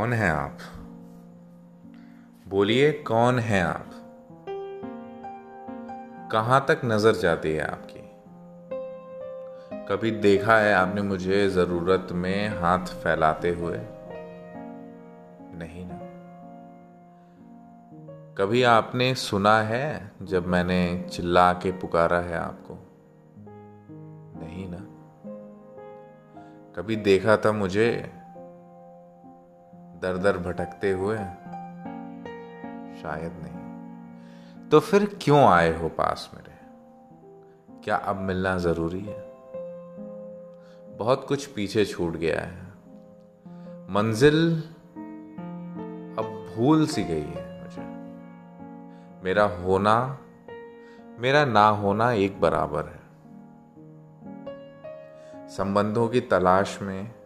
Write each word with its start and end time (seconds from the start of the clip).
कौन 0.00 0.12
हैं 0.12 0.30
आप? 0.30 0.58
बोलिए, 2.48 2.92
कौन 2.92 3.38
हैं 3.38 3.64
आप? 3.64 3.90
कहाँ 6.32 6.64
तक 6.68 6.80
नज़र 6.84 7.12
जाती 7.12 7.52
है 7.52 7.64
आपकी? 7.64 8.00
कभी 9.84 10.10
देखा 10.10 10.56
है 10.56 10.74
आपने 10.74 11.02
मुझे 11.02 11.48
ज़रूरत 11.48 12.08
में 12.12 12.48
हाथ 12.48 12.78
फैलाते 12.78 13.50
हुए? 13.50 13.76
नहीं 15.58 15.86
ना। 15.86 15.98
कभी 18.34 18.62
आपने 18.62 19.14
सुना 19.14 19.62
है 19.62 20.12
जब 20.22 20.46
मैंने 20.46 21.06
चिल्ला 21.10 21.52
के 21.52 21.72
पुकारा 21.72 22.18
है 22.18 22.38
आपको? 22.38 22.74
नहीं 24.40 24.70
ना। 24.70 24.86
कभी 26.76 26.96
देखा 26.96 27.36
था 27.36 27.52
मुझे 27.52 28.12
दर 30.02 30.16
दर 30.16 30.38
भटकते 30.38 30.90
हुए? 30.90 31.16
शायद 33.02 33.32
नहीं। 33.44 33.60
तो 34.68 34.80
फिर 34.80 35.18
क्यों 35.22 35.44
आए 35.44 35.78
हो 35.78 35.88
पास 35.88 36.30
मेरे? 36.34 36.50
क्या 37.84 37.96
अब 37.96 38.16
मिलना 38.16 38.58
ज़रूरी 38.58 39.00
है? 39.00 39.30
बहुत 40.96 41.24
कुछ 41.28 41.46
पीछे 41.46 41.84
छूट 41.84 42.16
गया 42.16 42.40
है। 42.40 42.62
मंजिल 43.90 44.60
अब 46.18 46.52
भूल 46.56 46.86
सी 46.86 47.04
गई 47.04 47.20
है 47.20 47.62
मुझे। 47.62 47.82
मेरा 49.24 49.44
होना, 49.44 50.18
मेरा 51.18 51.44
ना 51.44 51.68
होना 51.68 52.12
एक 52.12 52.40
बराबर 52.40 52.84
है। 52.84 53.00
संबंधों 55.48 56.08
की 56.08 56.20
तलाश 56.20 56.78
में 56.82 57.19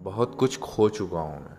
बहुत 0.00 0.34
कुछ 0.34 0.58
खो 0.58 0.88
चुका 0.88 1.20
हूँ 1.20 1.40
मैं। 1.40 1.58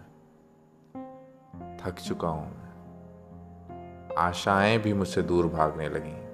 थक 1.77 1.99
चुका 1.99 2.27
हूँ 2.27 2.51
मैं। 2.51 4.15
आशाएँ 4.17 4.77
भी 4.77 4.93
मुझसे 4.93 5.21
दूर 5.21 5.47
भागने 5.47 5.89
लगी। 5.89 6.29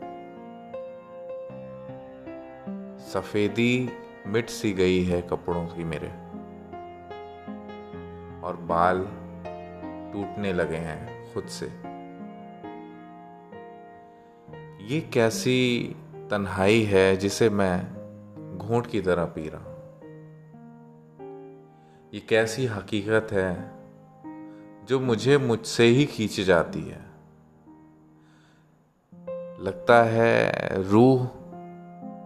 सफेदी 3.12 3.90
मिट 4.28 4.50
सी 4.50 4.74
गई 4.74 5.04
है 5.04 5.22
कपड़ों 5.22 5.68
की 5.68 5.84
मेरे। 5.84 6.08
और 8.42 8.56
बाल 8.56 9.00
टूटने 10.14 10.54
लगे 10.54 10.78
हैं 10.78 11.34
खुद 11.34 11.46
से। 11.48 11.66
ये 14.86 15.02
कैसी 15.02 15.96
तन्हाई 16.32 16.84
है 16.84 17.16
जिसे 17.16 17.50
मैं 17.50 17.96
घूंट 18.58 18.88
की 18.88 19.02
तरह 19.02 19.26
पी 19.26 19.50
रहा 19.50 19.62
हूँ। 19.62 19.75
ये 22.16 22.22
कैसी 22.22 22.66
हकीकत 22.66 23.28
है 23.32 23.72
जो 24.86 25.00
मुझे 25.00 25.38
मुझसे 25.38 25.84
ही 25.84 26.06
खींच 26.06 26.40
जाती 26.40 26.82
है? 26.82 27.06
लगता 29.60 30.04
है 30.04 30.52
रूह 30.90 31.30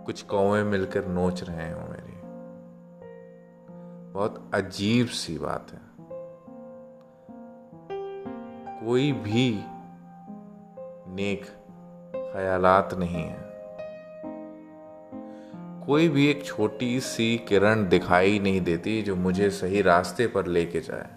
कुछ 0.05 0.21
कौवे 0.21 0.63
मिलकर 0.63 1.07
नोच 1.07 1.43
रहे 1.43 1.71
हो 1.71 1.79
मेरी। 1.79 2.21
बहुत 4.13 4.51
अजीब 4.53 5.07
सी 5.07 5.37
बात 5.37 5.67
है। 5.71 5.81
कोई 8.85 9.11
भी 9.11 9.63
नेक 11.13 11.45
ख्यालात 12.33 12.93
नहीं 12.93 13.23
है। 13.23 13.48
कोई 15.89 16.09
भी 16.09 16.27
एक 16.27 16.45
छोटी 16.45 16.99
सी 16.99 17.37
किरण 17.37 17.89
दिखाई 17.89 18.39
नहीं 18.39 18.61
देती 18.61 19.01
जो 19.01 19.15
मुझे 19.15 19.49
सही 19.49 19.81
रास्ते 19.81 20.27
पर 20.27 20.45
लेके 20.45 20.79
जाए। 20.79 21.09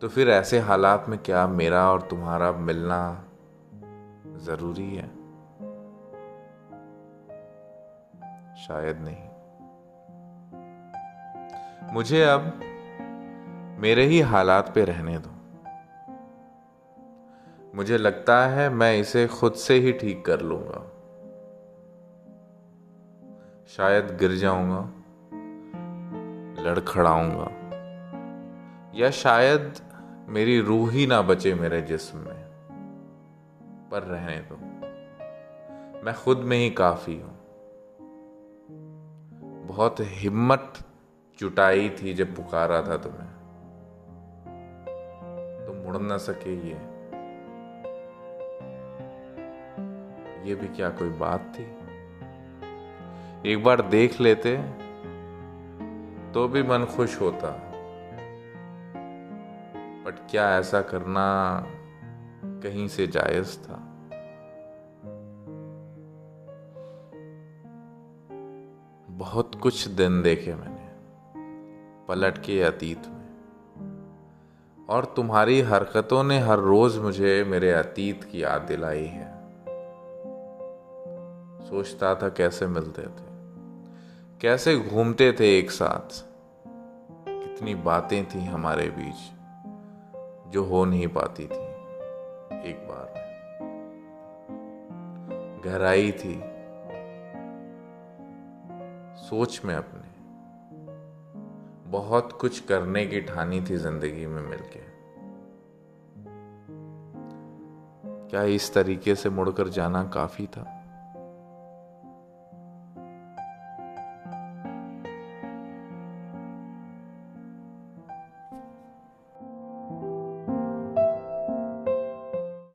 तो 0.00 0.08
फिर 0.08 0.30
ऐसे 0.30 0.58
हालात 0.58 1.06
में 1.08 1.18
क्या 1.18 1.46
मेरा 1.46 1.90
और 1.92 2.02
तुम्हारा 2.02 2.52
मिलना 2.52 3.24
ज़रूरी 4.36 4.94
है? 4.94 5.06
शायद 8.56 8.98
नहीं। 9.00 9.28
मुझे 11.94 12.22
अब 12.22 12.60
मेरे 13.78 14.04
ही 14.04 14.20
हालात 14.20 14.74
पे 14.74 14.84
रहने 14.84 15.18
दो। 15.18 15.30
मुझे 17.74 17.98
लगता 17.98 18.46
है 18.46 18.70
मैं 18.70 18.98
इसे 18.98 19.26
खुद 19.26 19.52
से 19.52 19.74
ही 19.74 19.92
ठीक 19.92 20.24
कर 20.24 20.40
लूँगा। 20.40 20.88
शायद 23.68 24.16
गिर 24.18 24.32
जाऊँगा, 24.32 24.80
लड़खड़ाऊँगा, 26.62 27.48
या 28.94 29.10
शायद 29.10 29.74
मेरी 30.28 30.60
रूह 30.60 30.92
ही 30.92 31.06
ना 31.06 31.22
बचे 31.22 31.54
मेरे 31.54 31.82
जिस्म 31.82 32.18
में, 32.18 32.44
पर 33.92 34.02
रहने 34.02 34.36
दो। 34.36 34.54
मैं 36.04 36.14
खुद 36.14 36.38
में 36.38 36.56
ही 36.56 36.70
काफ़ी 36.70 37.20
हूँ। 37.20 37.38
बहुत 39.66 39.96
हिम्मत 40.00 40.74
जुटाई 41.38 41.90
थी 41.90 42.14
जब 42.14 42.36
पुकारा 42.36 42.82
था 42.82 42.96
तुम्हें। 42.96 43.32
तो 45.66 45.72
मुड़ 45.72 45.96
ना 45.96 46.16
सके 46.16 46.54
ये। 46.54 46.92
ये 50.48 50.54
भी 50.54 50.68
क्या 50.68 50.90
कोई 50.90 51.08
बात 51.08 51.52
थी? 51.58 51.81
एक 53.46 53.64
बार 53.64 53.82
देख 53.82 54.20
लेते 54.20 54.56
तो 56.34 56.48
भी 56.48 56.62
मन 56.62 56.84
खुश 56.96 57.20
होता। 57.20 57.50
बट 60.04 60.30
क्या 60.30 60.58
ऐसा 60.58 60.82
करना 60.82 61.66
कहीं 62.44 62.88
से 62.88 63.06
जायज़ 63.06 63.58
था? 63.58 63.74
बहुत 69.08 69.54
कुछ 69.54 69.88
दिन 69.88 70.22
देखे 70.22 70.54
मैंने, 70.54 70.90
पलट 72.06 72.38
के 72.38 72.62
अतीत 72.62 73.02
में। 73.06 73.22
और 74.88 75.04
तुम्हारी 75.04 75.60
हरकतों 75.60 76.24
ने 76.24 76.38
हर 76.38 76.58
रोज 76.58 76.98
मुझे, 76.98 77.44
मेरे 77.44 77.70
अतीत 77.70 78.24
की 78.24 78.42
याद 78.42 78.62
दिलाई 78.62 79.04
है। 79.04 79.32
सोचता 81.70 82.14
था 82.14 82.28
कैसे 82.28 82.66
मिलते 82.66 83.02
थे। 83.02 83.31
कैसे 84.42 84.78
घूमते 84.78 85.32
थे 85.32 85.58
एक 85.58 85.70
साथ? 85.70 86.24
कितनी 87.28 87.74
बातें 87.74 88.26
थी 88.26 88.44
हमारे 88.44 88.90
बीच 88.90 89.32
जो 90.50 90.64
हो 90.64 90.84
नहीं 90.84 91.08
पाती 91.08 91.42
थी 91.42 91.72
एक 92.70 92.86
बार 92.90 93.12
में। 93.16 93.32
गहराई 95.64 96.12
थी। 96.12 96.40
सोच 99.28 99.60
में 99.64 99.74
अपने। 99.74 100.24
बहुत 101.90 102.32
कुछ 102.32 102.60
करने 102.60 103.06
की 103.06 103.20
ठानी 103.20 103.60
थी 103.60 103.76
ज़िंदगी 103.76 104.26
में 104.26 104.42
मिलके। 104.42 104.80
क्या 108.30 108.42
इस 108.42 108.74
तरीके 108.74 109.14
से 109.14 109.30
मुड़कर 109.30 109.68
जाना 109.68 110.04
काफ़ी 110.04 110.46
था? 110.46 110.81